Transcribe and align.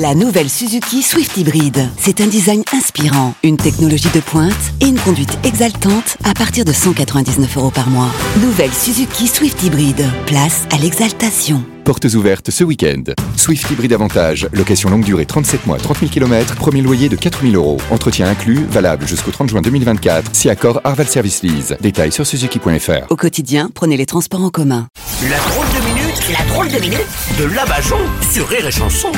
La 0.00 0.14
nouvelle 0.14 0.48
Suzuki 0.48 1.02
Swift 1.02 1.36
Hybrid. 1.36 1.88
C'est 1.98 2.20
un 2.20 2.28
design 2.28 2.62
inspirant, 2.72 3.34
une 3.42 3.56
technologie 3.56 4.10
de 4.14 4.20
pointe 4.20 4.52
et 4.80 4.86
une 4.86 4.98
conduite 5.00 5.36
exaltante 5.42 6.16
à 6.22 6.34
partir 6.34 6.64
de 6.64 6.70
199 6.72 7.56
euros 7.56 7.72
par 7.72 7.90
mois. 7.90 8.08
Nouvelle 8.40 8.72
Suzuki 8.72 9.26
Swift 9.26 9.60
Hybrid. 9.60 10.04
Place 10.26 10.68
à 10.70 10.78
l'exaltation. 10.78 11.64
Portes 11.82 12.04
ouvertes 12.14 12.52
ce 12.52 12.62
week-end. 12.62 13.02
Swift 13.36 13.68
Hybrid 13.72 13.92
Avantage, 13.92 14.48
location 14.52 14.88
longue 14.88 15.02
durée 15.02 15.26
37 15.26 15.66
mois, 15.66 15.78
30 15.78 15.98
000 15.98 16.12
km, 16.12 16.54
premier 16.54 16.82
loyer 16.82 17.08
de 17.08 17.16
4 17.16 17.42
000 17.42 17.54
euros. 17.54 17.78
Entretien 17.90 18.28
inclus, 18.28 18.64
valable 18.70 19.08
jusqu'au 19.08 19.32
30 19.32 19.48
juin 19.48 19.62
2024. 19.62 20.30
Si 20.32 20.48
accord 20.48 20.80
Arval 20.84 21.08
Service 21.08 21.42
Lease. 21.42 21.76
Détails 21.80 22.12
sur 22.12 22.24
suzuki.fr. 22.24 23.10
Au 23.10 23.16
quotidien, 23.16 23.68
prenez 23.74 23.96
les 23.96 24.06
transports 24.06 24.44
en 24.44 24.50
commun. 24.50 24.86
La 25.28 25.38
drôle 25.38 25.66
de 25.66 25.84
minute, 25.88 26.38
la 26.38 26.44
drôle 26.44 26.68
de 26.68 26.78
minute 26.78 27.08
de 27.36 27.52
Labajon 27.52 27.98
sur 28.30 28.46
Rire 28.46 28.68
et 28.68 28.70
Chanson. 28.70 29.10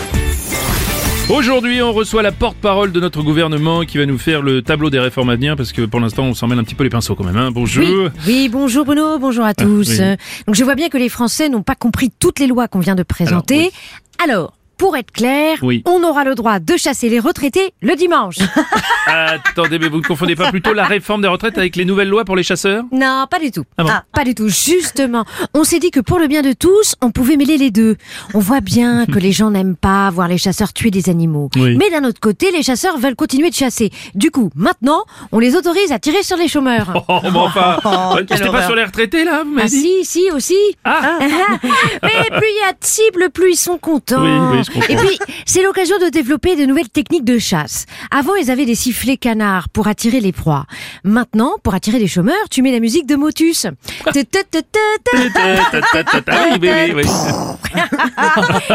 Aujourd'hui, 1.29 1.80
on 1.80 1.93
reçoit 1.93 2.23
la 2.23 2.33
porte-parole 2.33 2.91
de 2.91 2.98
notre 2.98 3.23
gouvernement 3.23 3.83
qui 3.83 3.98
va 3.98 4.06
nous 4.06 4.19
faire 4.19 4.43
le 4.43 4.62
tableau 4.62 4.91
des 4.91 4.98
réformes 4.98 5.30
à 5.30 5.37
venir 5.37 5.55
parce 5.57 5.73
que 5.73 5.83
pour 5.83 6.01
l'instant, 6.01 6.24
on 6.24 6.34
s'en 6.34 6.48
mêle 6.48 6.59
un 6.59 6.65
petit 6.65 6.74
peu 6.74 6.83
les 6.83 6.91
pinceaux 6.91 7.15
quand 7.15 7.23
même. 7.24 7.37
Hein. 7.37 7.51
Bonjour. 7.52 7.84
Oui, 7.84 8.11
oui, 8.27 8.48
bonjour 8.51 8.84
Bruno, 8.84 9.16
bonjour 9.21 9.45
à 9.45 9.55
tous. 9.55 9.88
oui. 9.91 9.97
Euh, 10.01 10.16
Donc 10.47 10.57
je 10.57 10.65
vois 10.65 10.74
bien 10.74 10.88
que 10.88 10.98
les 10.98 11.09
Français 11.09 11.48
n'ont 11.48 11.62
pas 11.62 11.77
compris 11.77 12.10
toutes 12.19 12.41
les 12.41 12.48
lois 12.48 12.66
qu'on 12.66 12.80
vient 12.80 12.97
de 12.97 13.05
présenter. 13.05 13.71
Alors, 14.23 14.55
pour 14.80 14.97
être 14.97 15.11
clair, 15.12 15.59
Oui. 15.61 15.83
on 15.84 16.02
aura 16.02 16.25
le 16.25 16.34
droit 16.34 16.59
de 16.59 16.75
chasser 16.79 17.11
les 17.11 17.21
retraités 17.21 17.75
le 17.83 17.97
dimanche. 17.97 18.37
Attendez, 19.07 19.79
mais 19.79 19.88
vous 19.91 19.98
ne 19.98 20.02
confondez 20.02 20.34
pas 20.34 20.51
plutôt 20.51 20.73
la 20.73 20.84
réforme 20.87 21.21
des 21.21 21.29
retraites 21.29 21.59
avec 21.59 21.77
les 21.77 21.84
nouvelles 21.84 22.09
lois 22.09 22.25
pour 22.25 22.34
les 22.34 22.43
chasseurs? 22.43 22.85
Non, 22.91 23.27
pas 23.30 23.38
du 23.38 23.51
tout. 23.51 23.65
Ah 23.77 23.83
bon 23.85 23.91
pas 24.15 24.24
du 24.24 24.35
tout. 24.35 24.48
Justement, 24.48 25.27
on 25.52 25.65
s'est 25.65 25.80
dit 25.80 25.91
que 25.91 26.01
pour 26.01 26.19
le 26.19 26.29
bien 26.29 26.41
de 26.41 26.55
tous, 26.55 26.95
on 27.02 27.11
pouvait 27.11 27.37
mêler 27.37 27.59
les 27.59 27.71
deux. 27.71 27.97
On 28.33 28.38
voit 28.38 28.62
bien 28.62 29.05
que 29.12 29.19
les 29.19 29.33
gens 29.33 29.51
n'aiment 29.51 29.77
pas 29.77 30.09
voir 30.09 30.29
les 30.29 30.38
chasseurs 30.38 30.73
tuer 30.73 30.91
des 30.91 31.10
animaux. 31.10 31.51
Oui. 31.57 31.77
Mais 31.77 31.91
d'un 31.91 32.05
autre 32.09 32.21
côté, 32.21 32.51
les 32.51 32.62
chasseurs 32.62 32.97
veulent 32.97 33.16
continuer 33.16 33.51
de 33.51 33.55
chasser. 33.55 33.91
Du 34.15 34.30
coup, 34.30 34.49
maintenant, 34.55 35.04
on 35.30 35.41
les 35.41 35.57
autorise 35.57 35.93
à 35.93 35.99
tirer 35.99 36.23
sur 36.23 36.38
les 36.38 36.49
chômeurs. 36.49 37.04
Oh, 37.07 37.19
mais 37.23 37.29
enfin 37.35 37.79
ouais, 38.15 38.24
C'était 38.30 38.49
pas 38.49 38.65
sur 38.65 38.74
les 38.76 38.85
retraités 38.85 39.24
là, 39.24 39.43
vous 39.45 39.51
m'avez 39.51 39.66
Ah 39.66 39.69
dit 39.69 40.04
si, 40.04 40.04
si, 40.07 40.30
aussi. 40.30 40.57
Ah 40.87 41.19
Mais 42.02 42.09
plus 42.30 42.49
il 42.49 42.60
y 42.66 42.69
a 42.69 42.73
de 42.73 42.79
cibles, 42.80 43.29
plus 43.30 43.52
ils 43.52 43.57
sont 43.57 43.76
contents. 43.76 44.23
Oui, 44.23 44.57
oui, 44.59 44.65
je 44.65 44.70
comprends. 44.70 44.70
Et 44.88 44.96
puis, 44.96 45.18
c'est 45.46 45.63
l'occasion 45.63 45.96
de 45.99 46.09
développer 46.10 46.57
de 46.57 46.65
nouvelles 46.65 46.88
techniques 46.88 47.24
de 47.24 47.38
chasse. 47.38 47.87
Avant, 48.10 48.35
ils 48.35 48.51
avaient 48.51 48.66
des 48.66 48.74
sifflets 48.74 49.16
canards 49.16 49.68
pour 49.68 49.88
attirer 49.88 50.21
les 50.21 50.32
proies. 50.32 50.66
Maintenant, 51.04 51.54
pour 51.63 51.74
attirer 51.74 51.99
les 51.99 52.09
chômeurs, 52.09 52.49
tu 52.51 52.63
mets 52.63 52.73
la 52.73 52.80
musique 52.80 53.07
de 53.07 53.16
Motus. 53.16 53.66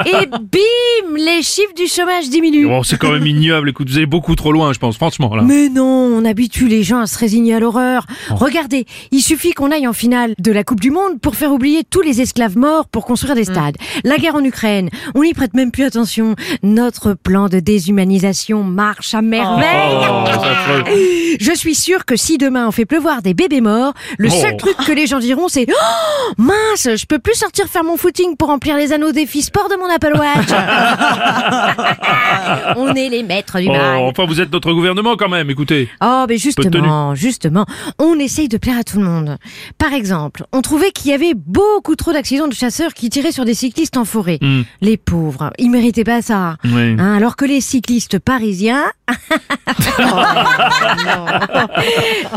Et 0.05 0.25
bim, 0.25 1.17
les 1.17 1.43
chiffres 1.43 1.73
du 1.75 1.88
chômage 1.88 2.29
diminuent. 2.29 2.67
Bon, 2.67 2.83
c'est 2.83 2.97
quand 2.97 3.11
même 3.11 3.25
ignoble, 3.25 3.69
écoute, 3.69 3.89
vous 3.89 3.97
allez 3.97 4.05
beaucoup 4.05 4.35
trop 4.35 4.51
loin, 4.51 4.73
je 4.73 4.79
pense, 4.79 4.95
franchement, 4.95 5.35
là. 5.35 5.43
Mais 5.43 5.69
non, 5.69 5.83
on 5.83 6.25
habitue 6.25 6.67
les 6.67 6.83
gens 6.83 6.99
à 6.99 7.07
se 7.07 7.17
résigner 7.17 7.55
à 7.55 7.59
l'horreur. 7.59 8.05
Regardez, 8.29 8.85
il 9.11 9.21
suffit 9.21 9.53
qu'on 9.53 9.71
aille 9.71 9.88
en 9.88 9.93
finale 9.93 10.33
de 10.39 10.51
la 10.51 10.63
Coupe 10.63 10.79
du 10.79 10.91
Monde 10.91 11.19
pour 11.21 11.35
faire 11.35 11.51
oublier 11.51 11.83
tous 11.83 12.01
les 12.01 12.21
esclaves 12.21 12.57
morts 12.57 12.88
pour 12.88 13.05
construire 13.05 13.35
des 13.35 13.45
stades. 13.45 13.77
La 14.03 14.17
guerre 14.17 14.35
en 14.35 14.43
Ukraine, 14.43 14.89
on 15.13 15.23
n'y 15.23 15.33
prête 15.33 15.53
même 15.53 15.71
plus 15.71 15.84
attention. 15.86 16.36
Notre 16.64 17.14
plan 17.14 17.47
de 17.47 17.59
déshumanisation 17.59 18.64
marche 18.64 19.14
à 19.14 19.22
merveille. 19.22 20.08
Oh, 20.09 20.23
c'est 20.25 20.47
affreux. 20.47 20.83
Je 21.39 21.52
suis 21.55 21.75
sûre 21.75 22.05
que 22.05 22.16
si 22.16 22.38
demain 22.38 22.67
on 22.67 22.72
fait 22.72 22.86
pleuvoir 22.86 23.22
des 23.22 23.33
bébés 23.33 23.61
morts, 23.61 23.94
le 24.17 24.30
Oh. 24.31 24.41
seul 24.41 24.58
truc 24.58 24.75
que 24.86 24.91
les 24.91 25.08
gens 25.08 25.19
diront 25.19 25.47
c'est 25.47 25.67
oh, 25.69 26.33
mince, 26.38 26.89
je 26.95 27.06
peux 27.06 27.19
plus 27.19 27.36
sortir 27.36 27.67
faire 27.67 27.83
mon 27.83 27.97
footing 27.97 28.36
pour 28.38 28.47
remplir 28.50 28.75
les 28.78 28.91
anneaux 28.91 29.11
défi 29.11 29.41
sport 29.41 29.69
de 29.69 29.75
mon 29.75 29.89
Apple 29.89 30.13
Watch. 30.17 30.50
on 32.78 32.94
est 32.95 33.09
les 33.09 33.23
maîtres 33.23 33.59
du 33.59 33.67
Oh, 33.69 33.73
mal. 33.73 34.00
enfin, 34.03 34.25
vous 34.25 34.39
êtes 34.41 34.52
notre 34.52 34.72
gouvernement 34.73 35.16
quand 35.17 35.30
même, 35.30 35.50
écoutez. 35.50 35.89
Oh, 36.03 36.25
mais 36.28 36.38
justement, 36.38 37.16
justement, 37.16 37.66
on 38.00 38.17
essaye 38.19 38.47
de 38.47 38.58
plaire 38.58 38.78
à 38.80 38.83
tout 38.83 39.00
le 39.00 39.06
monde. 39.06 39.38
Par 39.78 39.94
exemple, 39.94 40.44
on 40.53 40.62
trouvait 40.62 40.91
qu'il 40.91 41.12
y 41.12 41.13
avait 41.13 41.34
beaucoup 41.35 41.95
trop 41.95 42.13
d'accidents 42.13 42.47
de 42.47 42.53
chasseurs 42.53 42.94
qui 42.94 43.09
tiraient 43.09 43.31
sur 43.31 43.45
des 43.45 43.53
cyclistes 43.53 43.97
en 43.97 44.06
forêt. 44.06 44.38
Hmm. 44.41 44.62
Les 44.81 44.97
pauvres, 44.97 45.51
ils 45.65 45.69
méritaient 45.71 46.03
pas 46.03 46.21
ça. 46.21 46.55
Oui. 46.63 46.95
Hein, 46.99 47.15
alors 47.15 47.35
que 47.35 47.45
les 47.45 47.59
cyclistes 47.61 48.19
parisiens... 48.19 48.83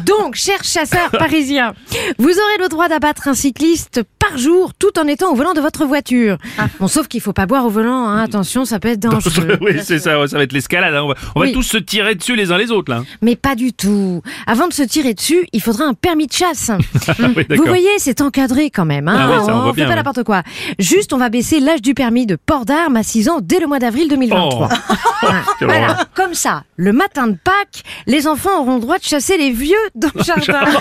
Donc, 0.07 0.35
chers 0.35 0.63
chasseurs 0.65 1.11
parisiens, 1.11 1.73
vous 2.19 2.29
aurez 2.31 2.59
le 2.63 2.69
droit 2.69 2.89
d'abattre 2.89 3.29
un 3.29 3.35
cycliste 3.35 4.03
par 4.19 4.37
jour 4.39 4.73
tout 4.79 4.99
en 4.99 5.07
étant 5.07 5.33
au 5.33 5.35
volant 5.35 5.55
de 5.55 5.61
votre 5.61 5.85
voiture. 5.87 6.37
Bon, 6.81 6.89
sauf 6.89 7.09
qu'il 7.09 7.21
faut 7.21 7.33
pas 7.33 7.47
boire 7.47 7.65
au 7.65 7.71
volant, 7.71 8.09
hein. 8.09 8.23
attention, 8.23 8.65
ça 8.65 8.79
peut 8.79 8.89
être 8.89 9.01
dangereux. 9.01 9.59
oui, 9.61 9.73
c'est 9.83 9.99
ça, 9.99 10.27
ça 10.27 10.37
va 10.37 10.43
être 10.43 10.53
l'escalade. 10.53 10.95
hein. 10.95 11.03
On 11.05 11.09
va, 11.09 11.15
on 11.35 11.41
va 11.41 11.47
Oui. 11.47 11.53
tous 11.53 11.63
se 11.63 11.79
tirer 11.79 12.15
dessus 12.15 12.37
les 12.37 12.53
uns 12.53 12.59
les 12.59 12.71
autres, 12.71 12.93
là. 12.93 13.03
Mais 13.23 13.37
pas 13.37 13.55
du 13.55 13.73
tout. 13.73 14.23
Avant 14.47 14.69
de 14.69 14.73
se 14.73 14.83
tirer 14.83 15.15
dessus, 15.15 15.47
il 15.53 15.63
faudra 15.63 15.85
un 15.85 15.95
permis 15.95 16.27
de 16.27 16.33
chasse. 16.33 16.71
oui, 17.37 17.47
Vous 17.57 17.65
voyez, 17.65 17.89
c'est 17.99 18.21
encadré 18.21 18.71
quand 18.71 18.85
même. 18.85 19.09
Hein 19.09 19.17
Ah 19.19 19.31
oui, 19.41 19.47
ça, 19.47 19.57
on 19.57 19.61
voit 19.63 19.69
fait 19.73 19.77
bien, 19.77 19.85
pas 19.87 19.91
ouais. 19.91 19.97
n'importe 19.97 20.25
quoi. 20.25 20.43
Juste, 20.79 21.13
on 21.13 21.19
va 21.19 21.29
baisser 21.29 21.61
l'âge 21.61 21.83
du 21.83 21.95
permis 21.95 22.27
de 22.27 22.37
port 22.37 22.65
d'armes 22.65 22.97
à 22.97 23.03
6 23.03 23.18
ans 23.29 23.39
dès 23.43 23.59
le 23.61 23.67
mois 23.67 23.79
d'avril 23.79 24.09
2023. 24.09 24.69
Oh. 24.71 25.27
Quelle 25.59 25.69
Voilà, 25.69 25.91
horreur. 25.91 26.05
comme 26.15 26.35
ça, 26.35 26.63
le 26.77 26.93
matin 26.93 27.27
de 27.27 27.37
Pâques, 27.43 27.83
les 28.07 28.27
enfants 28.27 28.61
auront 28.61 28.75
le 28.77 28.81
droit 28.81 28.99
de 28.99 29.05
chasser 29.05 29.37
les 29.37 29.51
vieux 29.51 29.77
dans 29.95 30.11
le 30.15 30.23
jardin. 30.23 30.61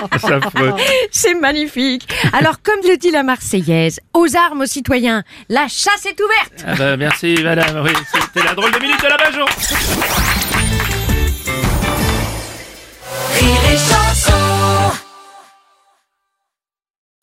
C'est 1.10 1.34
magnifique. 1.34 2.08
Alors, 2.32 2.62
comme 2.62 2.80
le 2.88 2.96
dit 2.96 3.10
la 3.10 3.22
Marseillaise, 3.22 4.00
aux 4.14 4.36
armes 4.36 4.60
aux 4.62 4.66
citoyens, 4.66 5.22
la 5.48 5.66
chasse 5.68 6.06
est 6.06 6.20
ouverte. 6.20 6.64
Ah 6.66 6.74
bah, 6.76 6.96
merci, 6.96 7.36
madame. 7.42 7.82
Oui, 7.84 7.92
c'était 8.12 8.44
la 8.46 8.54
drôle 8.54 8.70
de 8.72 8.78
minute 8.78 9.02
de 9.02 9.08
la 9.08 9.16
Bajon. 9.16 9.46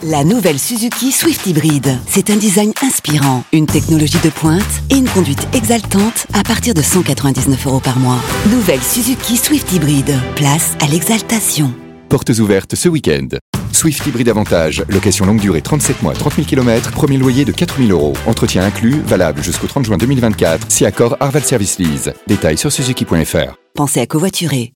La 0.07 0.23
nouvelle 0.23 0.59
Suzuki 0.59 1.11
Swift 1.11 1.47
Hybrid. 1.47 1.97
C'est 2.05 2.29
un 2.29 2.35
design 2.35 2.71
inspirant, 2.83 3.43
une 3.51 3.66
technologie 3.66 4.19
de 4.23 4.29
pointe 4.29 4.61
et 4.91 4.97
une 4.97 5.09
conduite 5.09 5.47
exaltante 5.55 6.27
à 6.31 6.43
partir 6.43 6.75
de 6.75 6.81
199 6.83 7.66
euros 7.66 7.79
par 7.79 7.97
mois. 7.97 8.19
Nouvelle 8.51 8.83
Suzuki 8.83 9.35
Swift 9.35 9.71
Hybrid. 9.73 10.13
Place 10.35 10.75
à 10.79 10.85
l'exaltation. 10.85 11.73
Portes 12.07 12.29
ouvertes 12.38 12.75
ce 12.75 12.88
week-end. 12.88 13.29
Swift 13.71 14.05
Hybrid 14.05 14.29
Avantage, 14.29 14.83
location 14.89 15.25
longue 15.25 15.41
durée 15.41 15.63
37 15.63 16.03
mois, 16.03 16.13
30 16.13 16.35
000 16.35 16.47
km, 16.47 16.91
premier 16.91 17.17
loyer 17.17 17.43
de 17.43 17.51
4 17.51 17.79
000 17.79 17.89
euros. 17.89 18.13
Entretien 18.27 18.63
inclus, 18.63 19.01
valable 19.07 19.41
jusqu'au 19.41 19.66
30 19.66 19.85
juin 19.85 19.97
2024. 19.97 20.67
Si 20.69 20.85
accord 20.85 21.17
Arval 21.19 21.43
Service 21.43 21.79
Lease. 21.79 22.13
Détails 22.27 22.59
sur 22.59 22.72
suzuki.fr. 22.72 23.55
Pensez 23.73 24.01
à 24.01 24.05
covoiturer. 24.05 24.75